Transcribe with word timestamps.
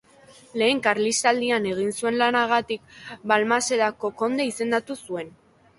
Lehen 0.61 0.79
Karlistaldian 0.87 1.67
egin 1.73 1.93
zuen 1.99 2.17
lanagatik 2.23 2.99
Balmasedako 3.35 4.15
konde 4.25 4.53
izendatu 4.55 5.01
zuten. 5.07 5.35